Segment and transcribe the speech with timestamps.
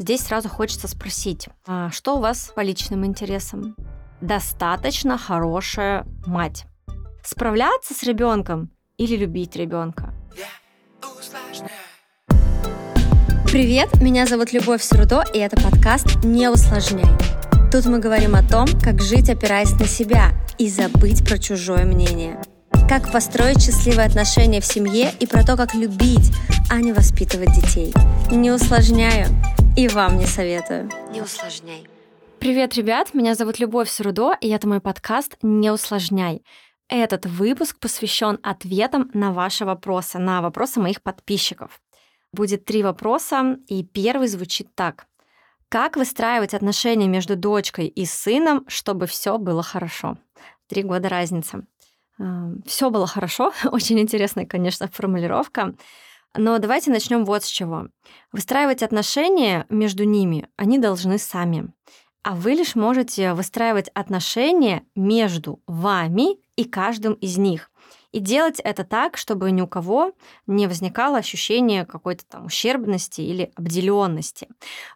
[0.00, 3.76] здесь сразу хочется спросить, а что у вас по личным интересам?
[4.20, 6.64] Достаточно хорошая мать.
[7.22, 10.14] Справляться с ребенком или любить ребенка?
[13.44, 17.10] Привет, меня зовут Любовь Сурудо, и это подкаст «Не усложняй».
[17.70, 22.40] Тут мы говорим о том, как жить, опираясь на себя, и забыть про чужое мнение.
[22.88, 26.32] Как построить счастливые отношения в семье и про то, как любить,
[26.70, 27.92] а не воспитывать детей.
[28.30, 29.26] Не усложняю
[29.76, 30.90] и вам не советую.
[31.10, 31.86] Не усложняй.
[32.38, 36.42] Привет, ребят, меня зовут Любовь Сурудо, и это мой подкаст «Не усложняй».
[36.88, 41.80] Этот выпуск посвящен ответам на ваши вопросы, на вопросы моих подписчиков.
[42.32, 45.06] Будет три вопроса, и первый звучит так.
[45.68, 50.18] Как выстраивать отношения между дочкой и сыном, чтобы все было хорошо?
[50.66, 51.64] Три года разница.
[52.66, 53.52] Все было хорошо.
[53.70, 55.74] Очень интересная, конечно, формулировка.
[56.36, 57.88] Но давайте начнем вот с чего.
[58.32, 61.72] Выстраивать отношения между ними они должны сами.
[62.22, 67.70] А вы лишь можете выстраивать отношения между вами и каждым из них.
[68.12, 70.12] И делать это так, чтобы ни у кого
[70.46, 74.48] не возникало ощущение какой-то там ущербности или обделенности.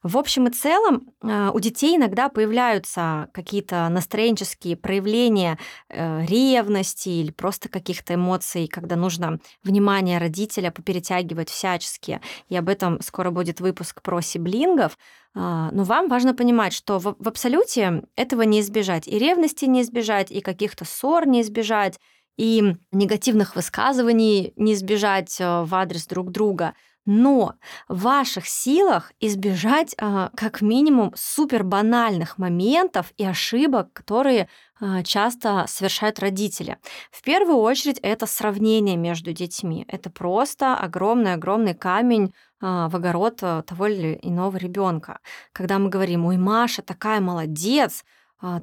[0.03, 7.31] В общем и целом э, у детей иногда появляются какие-то настроенческие проявления э, ревности или
[7.31, 12.21] просто каких-то эмоций, когда нужно внимание родителя поперетягивать всячески.
[12.49, 14.99] И об этом скоро будет выпуск про сиблингов.
[15.37, 19.07] А, но вам важно понимать, что в, в абсолюте этого не избежать.
[19.09, 21.99] И ревности не избежать, и каких-то ссор не избежать,
[22.37, 26.75] и негативных высказываний не избежать э, в адрес друг друга.
[27.07, 27.55] Но
[27.87, 34.49] в ваших силах избежать а, как минимум супер банальных моментов и ошибок, которые
[34.81, 36.79] а, часто совершают родители.
[37.11, 39.85] В первую очередь это сравнение между детьми.
[39.89, 45.19] Это просто огромный-огромный камень в огород э, того или иного ребенка.
[45.53, 48.05] Когда мы говорим, ой, Маша такая молодец,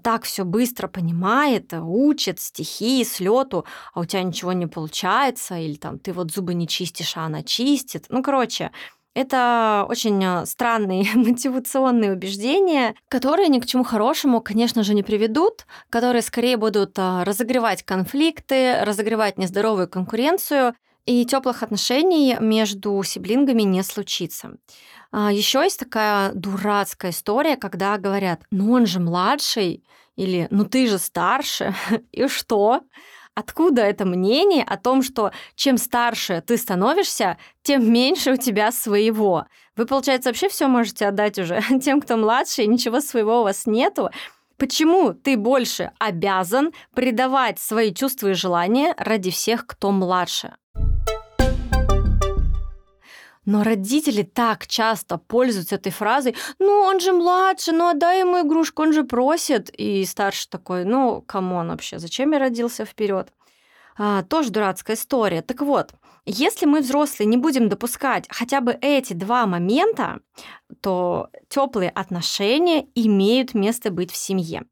[0.03, 5.75] так все быстро понимает, учит стихи с лету, а у тебя ничего не получается, или
[5.75, 8.05] там ты вот зубы не чистишь, а она чистит.
[8.09, 8.71] Ну, короче,
[9.13, 15.65] это очень а, странные мотивационные убеждения, которые ни к чему хорошему, конечно же, не приведут,
[15.89, 20.75] которые скорее будут а, разогревать конфликты, разогревать нездоровую конкуренцию,
[21.05, 24.57] и теплых отношений между сиблингами не случится.
[25.11, 29.83] А, Еще есть такая дурацкая история, когда говорят, ну он же младший,
[30.15, 31.73] или ну ты же старше,
[32.11, 32.81] и что?
[33.33, 39.45] Откуда это мнение о том, что чем старше ты становишься, тем меньше у тебя своего?
[39.77, 43.65] Вы, получается, вообще все можете отдать уже тем, кто младше, и ничего своего у вас
[43.65, 44.09] нету.
[44.61, 50.53] Почему ты больше обязан предавать свои чувства и желания ради всех, кто младше?
[53.43, 58.83] Но родители так часто пользуются этой фразой, ну, он же младше, ну, отдай ему игрушку,
[58.83, 59.71] он же просит.
[59.71, 63.33] И старший такой, ну, come on вообще, зачем я родился вперед?
[63.97, 65.41] А, тоже дурацкая история.
[65.41, 65.93] Так вот,
[66.25, 70.19] если мы, взрослые, не будем допускать хотя бы эти два момента,
[70.81, 74.63] то теплые отношения имеют место быть в семье.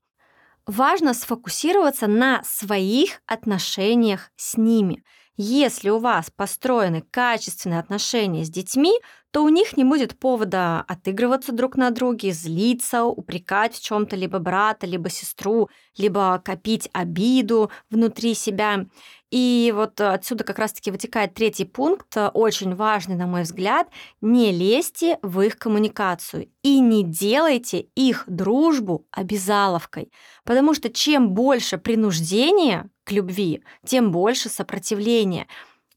[0.66, 5.04] Важно сфокусироваться на своих отношениях с ними–
[5.42, 8.92] если у вас построены качественные отношения с детьми,
[9.32, 14.40] то у них не будет повода отыгрываться друг на друге, злиться, упрекать в чем-то либо
[14.40, 18.88] брата, либо сестру, либо копить обиду внутри себя.
[19.32, 23.88] И вот отсюда как раз-таки вытекает третий пункт, очень важный, на мой взгляд,
[24.20, 30.12] не лезьте в их коммуникацию и не делайте их дружбу обязаловкой,
[30.44, 35.48] потому что чем больше принуждения любви, тем больше сопротивления.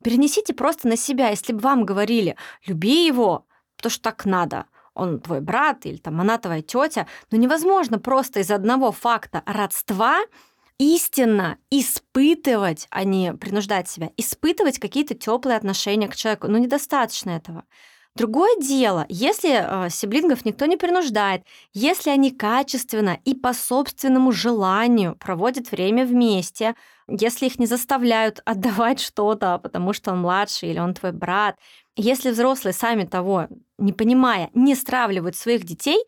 [0.03, 2.37] Перенесите просто на себя, если бы вам говорили
[2.67, 3.47] «люби его»,
[3.77, 8.41] потому что так надо, он твой брат или там она твоя тетя, но невозможно просто
[8.41, 10.21] из одного факта родства
[10.78, 16.49] истинно испытывать, а не принуждать себя, испытывать какие-то теплые отношения к человеку.
[16.49, 17.65] Ну, недостаточно этого.
[18.15, 25.16] Другое дело, если э, сиблингов никто не принуждает, если они качественно и по собственному желанию
[25.16, 26.75] проводят время вместе,
[27.18, 31.56] если их не заставляют отдавать что-то, потому что он младший или он твой брат,
[31.97, 33.48] если взрослые сами того
[33.78, 36.03] не понимая, не стравливают своих детей,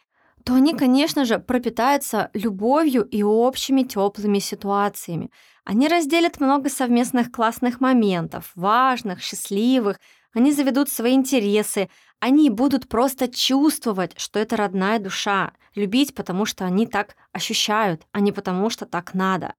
[0.44, 5.30] то они, конечно же, пропитаются любовью и общими теплыми ситуациями.
[5.64, 9.98] Они разделят много совместных классных моментов, важных, счастливых,
[10.34, 11.88] они заведут свои интересы,
[12.20, 18.20] они будут просто чувствовать, что это родная душа, любить, потому что они так ощущают, а
[18.20, 19.54] не потому что так надо.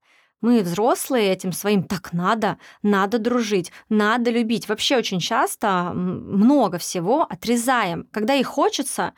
[0.46, 4.70] Мы, взрослые, этим своим так надо, надо дружить, надо любить.
[4.70, 8.08] Вообще очень часто много всего отрезаем.
[8.12, 9.14] Когда и хочется,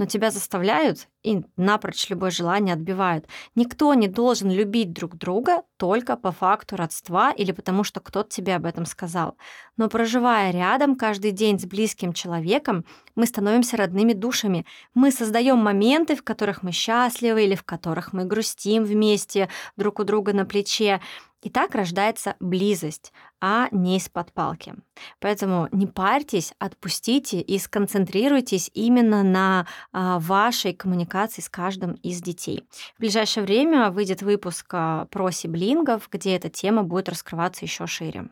[0.00, 3.26] но тебя заставляют и напрочь любое желание отбивают.
[3.54, 8.54] Никто не должен любить друг друга только по факту родства или потому, что кто-то тебе
[8.54, 9.36] об этом сказал.
[9.76, 14.64] Но проживая рядом каждый день с близким человеком, мы становимся родными душами.
[14.94, 20.04] Мы создаем моменты, в которых мы счастливы или в которых мы грустим вместе друг у
[20.04, 21.02] друга на плече.
[21.42, 24.74] И так рождается близость, а не из-под палки.
[25.20, 32.64] Поэтому не парьтесь, отпустите и сконцентрируйтесь именно на а, вашей коммуникации с каждым из детей.
[32.96, 38.28] В ближайшее время выйдет выпуск а, про сиблингов, где эта тема будет раскрываться еще шире.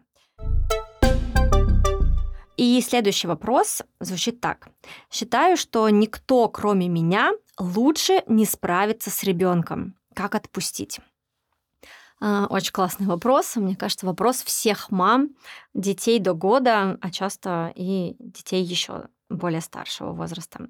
[2.58, 4.69] И следующий вопрос звучит так.
[5.10, 9.94] Считаю, что никто, кроме меня, лучше не справится с ребенком.
[10.12, 10.99] Как отпустить?
[12.20, 13.56] А, очень классный вопрос.
[13.56, 15.31] Мне кажется, вопрос всех мам,
[15.75, 20.69] детей до года, а часто и детей еще более старшего возраста.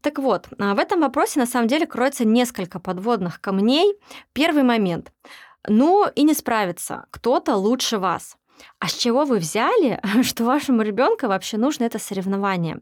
[0.00, 3.94] Так вот, а, в этом вопросе на самом деле кроется несколько подводных камней.
[4.32, 5.12] Первый момент.
[5.66, 8.36] Ну и не справится кто-то лучше вас.
[8.78, 12.80] А с чего вы взяли, что вашему ребенку вообще нужно это соревнование?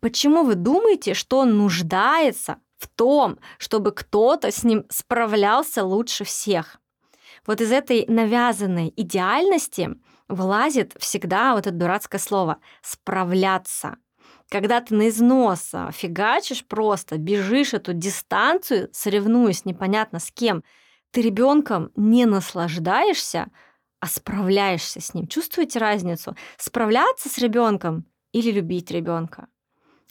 [0.00, 6.79] Почему вы думаете, что он нуждается в том, чтобы кто-то с ним справлялся лучше всех?
[7.50, 9.96] Вот из этой навязанной идеальности
[10.28, 13.96] вылазит всегда вот это дурацкое слово «справляться».
[14.48, 20.62] Когда ты на износ фигачишь просто, бежишь эту дистанцию, соревнуясь непонятно с кем,
[21.10, 23.48] ты ребенком не наслаждаешься,
[23.98, 25.26] а справляешься с ним.
[25.26, 26.36] Чувствуете разницу?
[26.56, 29.48] Справляться с ребенком или любить ребенка?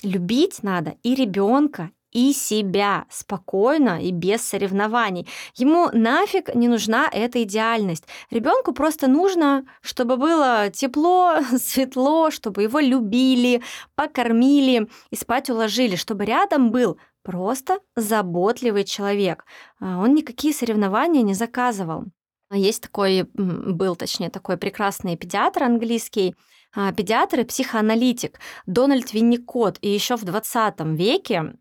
[0.04, 5.28] Любить надо и ребенка, и себя спокойно и без соревнований.
[5.56, 8.06] Ему нафиг не нужна эта идеальность.
[8.32, 13.62] Ребенку просто нужно, чтобы было тепло, светло, чтобы его любили,
[13.96, 19.46] покормили и спать уложили, чтобы рядом был просто заботливый человек.
[19.80, 22.06] А он никакие соревнования не заказывал.
[22.52, 26.36] Есть такой, был точнее, такой прекрасный педиатр английский,
[26.76, 29.78] а, педиатр и психоаналитик Дональд Винникот.
[29.82, 31.54] И еще в 20 веке а,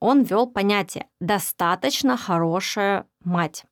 [0.00, 3.64] он ввел понятие «достаточно хорошая мать».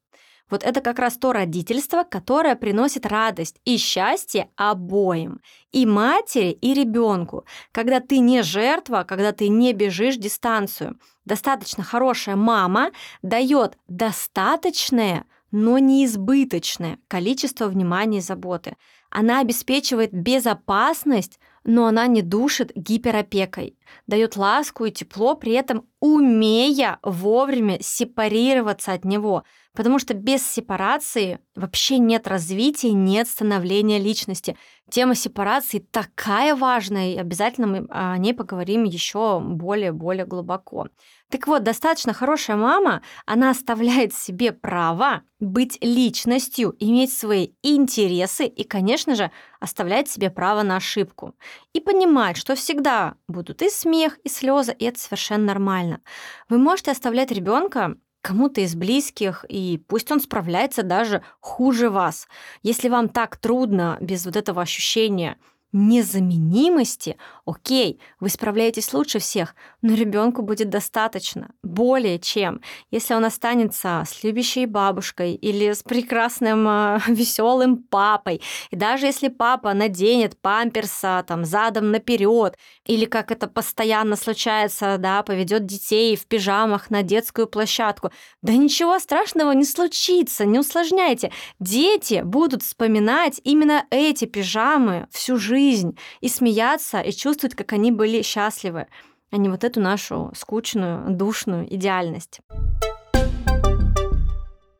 [0.48, 5.40] Вот это как раз то родительство, которое приносит радость и счастье обоим,
[5.72, 11.00] и матери, и ребенку, когда ты не жертва, когда ты не бежишь дистанцию.
[11.24, 12.92] Достаточно хорошая мама
[13.22, 18.76] дает достаточное, но не избыточное количество внимания и заботы.
[19.10, 23.76] Она обеспечивает безопасность, но она не душит гиперопекой,
[24.06, 29.42] дает ласку и тепло, при этом умея вовремя сепарироваться от него,
[29.74, 34.56] потому что без сепарации вообще нет развития, нет становления личности.
[34.88, 40.86] Тема сепарации такая важная, и обязательно мы о ней поговорим еще более-более глубоко.
[41.28, 48.62] Так вот, достаточно хорошая мама, она оставляет себе право быть личностью, иметь свои интересы и,
[48.62, 51.34] конечно же, оставляет себе право на ошибку.
[51.72, 56.00] И понимать, что всегда будут и смех, и слезы, и это совершенно нормально.
[56.48, 57.96] Вы можете оставлять ребенка
[58.26, 62.26] кому-то из близких, и пусть он справляется даже хуже вас.
[62.64, 65.38] Если вам так трудно без вот этого ощущения
[65.70, 72.60] незаменимости, окей, вы справляетесь лучше всех, но ребенку будет достаточно, более чем,
[72.90, 78.42] если он останется с любящей бабушкой или с прекрасным э, веселым папой.
[78.70, 85.22] И даже если папа наденет памперса там задом наперед, или как это постоянно случается, да,
[85.22, 88.10] поведет детей в пижамах на детскую площадку,
[88.42, 91.30] да ничего страшного не случится, не усложняйте.
[91.60, 98.22] Дети будут вспоминать именно эти пижамы всю жизнь и смеяться, и чувствовать, как они были
[98.22, 98.86] счастливы,
[99.30, 102.40] а не вот эту нашу скучную, душную идеальность.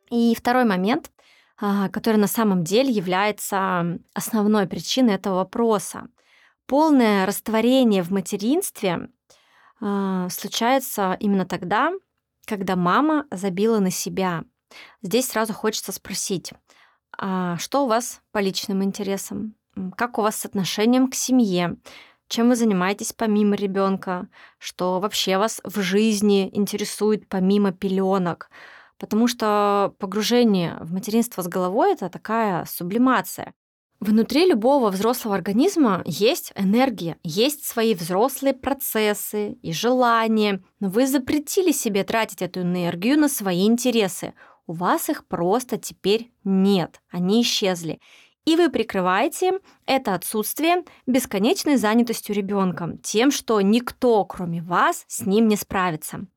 [0.09, 1.11] И второй момент,
[1.59, 6.07] а, который на самом деле является основной причиной этого вопроса.
[6.65, 9.09] Полное растворение в материнстве
[9.81, 11.91] а, случается именно тогда,
[12.45, 14.43] когда мама забила на себя.
[15.01, 16.53] Здесь сразу хочется спросить,
[17.17, 19.55] а что у вас по личным интересам?
[19.95, 21.77] как у вас с отношением к семье,
[22.27, 24.27] чем вы занимаетесь помимо ребенка,
[24.59, 28.49] что вообще вас в жизни интересует помимо пеленок.
[28.99, 33.53] Потому что погружение в материнство с головой это такая сублимация.
[33.99, 41.71] Внутри любого взрослого организма есть энергия, есть свои взрослые процессы и желания, но вы запретили
[41.71, 44.35] себе тратить эту энергию на свои интересы.
[44.67, 47.99] У вас их просто теперь нет, они исчезли.
[48.47, 55.49] И вы прикрываете это отсутствие бесконечной занятостью ребенком, тем, что никто, кроме вас, с ним
[55.49, 56.27] не справится.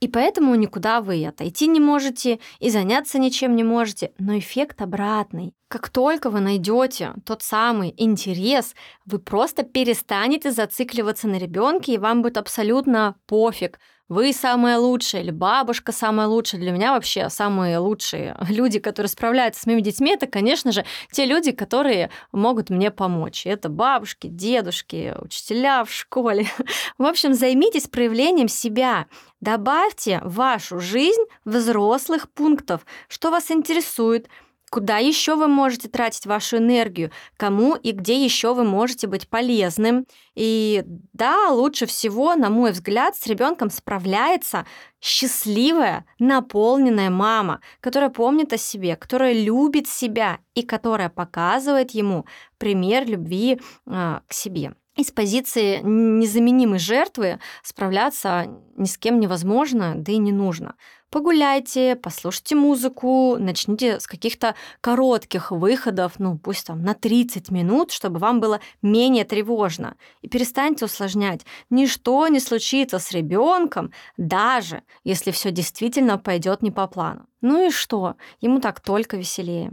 [0.00, 4.10] И поэтому никуда вы отойти не можете и заняться ничем не можете.
[4.18, 5.54] Но эффект обратный.
[5.68, 8.74] Как только вы найдете тот самый интерес,
[9.06, 13.78] вы просто перестанете зацикливаться на ребенке, и вам будет абсолютно пофиг,
[14.14, 16.60] вы самая лучшая, или бабушка самая лучшая.
[16.60, 21.26] Для меня вообще самые лучшие люди, которые справляются с моими детьми, это, конечно же, те
[21.26, 23.44] люди, которые могут мне помочь.
[23.44, 26.46] Это бабушки, дедушки, учителя в школе.
[26.98, 29.06] В общем, займитесь проявлением себя.
[29.40, 34.28] Добавьте в вашу жизнь взрослых пунктов, что вас интересует,
[34.74, 37.12] Куда еще вы можете тратить вашу энергию?
[37.36, 40.04] Кому и где еще вы можете быть полезным?
[40.34, 44.66] И да, лучше всего, на мой взгляд, с ребенком справляется
[45.00, 52.26] счастливая, наполненная мама, которая помнит о себе, которая любит себя и которая показывает ему
[52.58, 54.74] пример любви э, к себе.
[54.96, 58.46] Из позиции незаменимой жертвы справляться
[58.76, 60.76] ни с кем невозможно, да и не нужно.
[61.10, 68.18] Погуляйте, послушайте музыку, начните с каких-то коротких выходов, ну пусть там на 30 минут, чтобы
[68.18, 69.96] вам было менее тревожно.
[70.22, 71.44] И перестаньте усложнять.
[71.70, 77.26] Ничто не случится с ребенком, даже если все действительно пойдет не по плану.
[77.40, 78.14] Ну и что?
[78.40, 79.72] Ему так только веселее.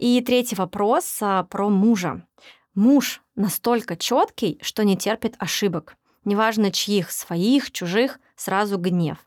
[0.00, 2.26] И третий вопрос а, про мужа.
[2.74, 5.94] Муж настолько четкий, что не терпит ошибок.
[6.24, 9.18] Неважно чьих, своих, чужих, сразу гнев.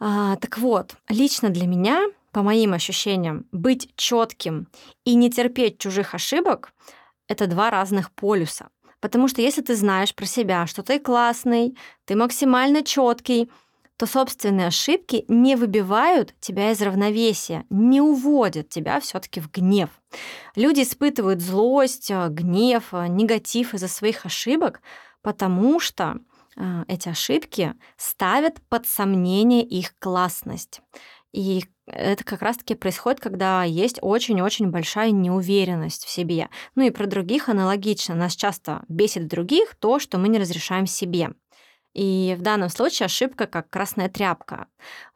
[0.00, 4.66] А, так вот, лично для меня, по моим ощущениям, быть четким
[5.04, 6.72] и не терпеть чужих ошибок—
[7.28, 8.70] это два разных полюса.
[9.00, 13.50] Потому что если ты знаешь про себя, что ты классный, ты максимально четкий,
[13.96, 19.90] то собственные ошибки не выбивают тебя из равновесия, не уводят тебя все-таки в гнев.
[20.54, 24.80] Люди испытывают злость, э, гнев, э, негатив из-за своих ошибок,
[25.22, 26.18] потому что
[26.56, 30.80] э, эти ошибки ставят под сомнение их классность.
[31.32, 36.48] И это как раз-таки происходит, когда есть очень-очень большая неуверенность в себе.
[36.74, 38.14] Ну и про других аналогично.
[38.14, 41.30] Нас часто бесит других то, что мы не разрешаем себе.
[41.96, 44.66] И в данном случае ошибка как красная тряпка.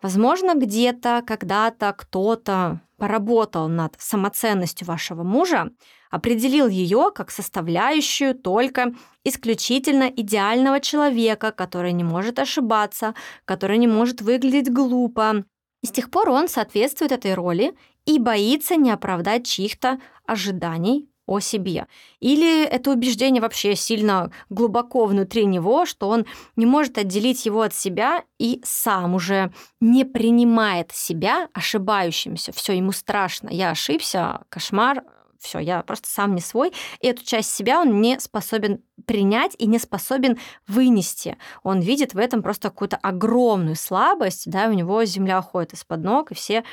[0.00, 5.72] Возможно, где-то, когда-то кто-то поработал над самоценностью вашего мужа,
[6.10, 8.94] определил ее как составляющую только
[9.24, 15.44] исключительно идеального человека, который не может ошибаться, который не может выглядеть глупо.
[15.82, 17.74] И с тех пор он соответствует этой роли
[18.06, 21.86] и боится не оправдать чьих-то ожиданий о себе.
[22.18, 27.72] Или это убеждение вообще сильно глубоко внутри него, что он не может отделить его от
[27.72, 32.50] себя и сам уже не принимает себя ошибающимся.
[32.52, 35.04] Все, ему страшно, я ошибся, кошмар,
[35.38, 39.66] все, я просто сам не свой, и эту часть себя он не способен принять и
[39.66, 41.38] не способен вынести.
[41.62, 46.32] Он видит в этом просто какую-то огромную слабость, да, у него земля уходит из-под ног,
[46.32, 46.64] и все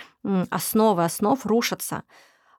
[0.49, 2.03] основы основ рушатся.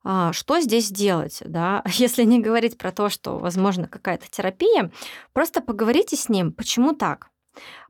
[0.04, 4.90] А, что здесь делать, да, если не говорить про то, что, возможно, какая-то терапия,
[5.32, 7.28] просто поговорите с ним, почему так,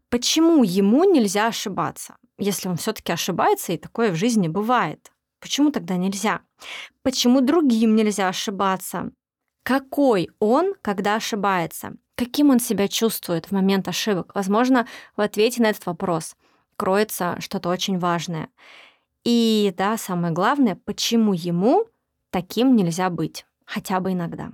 [0.09, 5.13] почему ему нельзя ошибаться, если он все-таки ошибается, и такое в жизни бывает.
[5.41, 6.41] Почему тогда нельзя?
[7.03, 9.13] Почему другим нельзя ошибаться?
[9.63, 11.93] Какой он, когда ошибается?
[12.17, 14.33] Каким он себя чувствует в момент ошибок?
[14.35, 16.35] Возможно, в ответе на этот вопрос
[16.77, 18.49] кроется что-то очень важное.
[19.25, 21.87] И да, самое главное, почему ему
[22.31, 24.51] Таким нельзя быть, хотя бы иногда.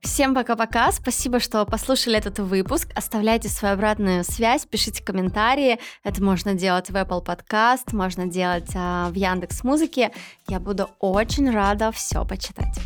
[0.00, 0.90] Всем пока-пока.
[0.90, 2.88] Спасибо, что послушали этот выпуск.
[2.96, 5.78] Оставляйте свою обратную связь, пишите комментарии.
[6.02, 10.10] Это можно делать в Apple Podcast, можно делать а, в Яндекс Музыке.
[10.48, 12.76] Я буду очень рада все почитать.